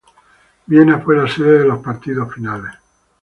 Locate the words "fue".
0.99-1.15